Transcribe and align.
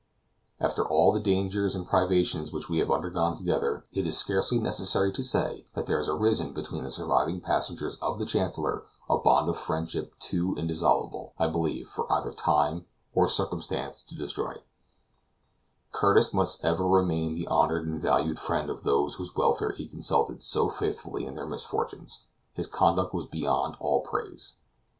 After 0.59 0.83
all 0.83 1.11
the 1.11 1.19
dangers 1.19 1.75
and 1.75 1.85
privations 1.85 2.51
which 2.51 2.67
we 2.67 2.79
have 2.79 2.89
undergone 2.89 3.35
together, 3.35 3.85
it 3.93 4.07
is 4.07 4.17
scarcely 4.17 4.57
necessary 4.57 5.11
to 5.13 5.21
say 5.21 5.67
that 5.75 5.85
there 5.85 5.97
has 5.97 6.09
arisen 6.09 6.53
between 6.53 6.83
the 6.83 6.89
surviving 6.89 7.39
passengers 7.39 7.97
of 7.97 8.17
the 8.17 8.25
Chancellor 8.25 8.81
a 9.07 9.19
bond 9.19 9.47
of 9.47 9.57
friendship 9.59 10.15
too 10.17 10.55
indissoluble, 10.57 11.35
I 11.37 11.49
believe, 11.49 11.87
for 11.87 12.11
either 12.11 12.31
time 12.33 12.87
or 13.13 13.29
circumstance 13.29 14.01
to 14.05 14.15
destroy; 14.15 14.55
Curtis 15.91 16.33
must 16.33 16.65
ever 16.65 16.87
remain 16.89 17.35
the 17.35 17.45
honored 17.45 17.85
and 17.87 18.01
valued 18.01 18.39
friend 18.39 18.71
of 18.71 18.81
those 18.81 19.13
whose 19.13 19.35
welfare 19.35 19.73
he 19.73 19.87
consulted 19.87 20.41
so 20.41 20.67
faithfully 20.67 21.27
in 21.27 21.35
their 21.35 21.45
misfortunes; 21.45 22.23
his 22.55 22.65
conduct 22.65 23.13
was 23.13 23.27
beyond 23.27 23.75
all 23.79 24.01
praise. 24.01 24.55